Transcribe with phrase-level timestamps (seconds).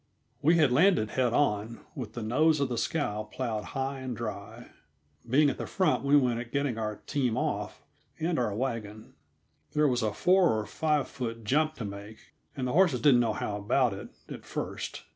[0.41, 4.71] We had landed head on, with the nose of the scow plowed high and dry.
[5.29, 7.83] Being at the front, we went at getting our team off,
[8.19, 9.13] and our wagon.
[9.73, 13.33] There was a four or five foot jump to make, and the horses didn't know
[13.33, 15.03] how about it, at first.